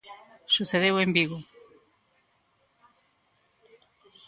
Sucedeu 0.55 0.95
en 0.99 1.09
Vigo. 1.17 1.39